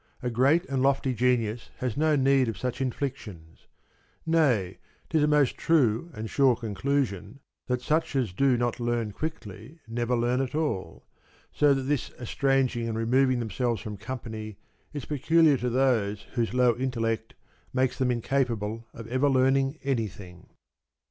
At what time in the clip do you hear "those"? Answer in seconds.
15.69-16.23